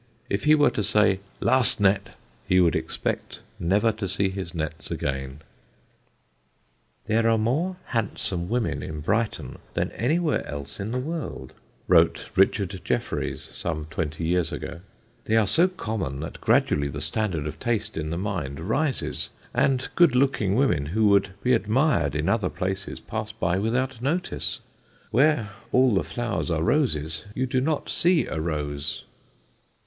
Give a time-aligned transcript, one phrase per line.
[0.31, 2.15] If he were to say, "Last net,"
[2.47, 5.41] he would expect never to see his nets again.
[7.05, 10.91] [Sidenote: BRIGHTON'S FAIR DAUGHTERS] "There are more handsome women in Brighton than anywhere else in
[10.91, 11.53] the world,"
[11.87, 14.79] wrote Richard Jefferies some twenty years ago.
[15.25, 19.87] "They are so common that gradually the standard of taste in the mind rises, and
[19.93, 24.61] good looking women who would be admired in other places pass by without notice.
[25.11, 29.03] Where all the flowers are roses you do not see a rose."